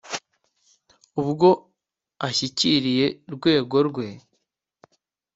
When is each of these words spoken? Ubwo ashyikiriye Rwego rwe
Ubwo 1.21 1.49
ashyikiriye 2.27 3.07
Rwego 3.33 3.77
rwe 3.87 4.07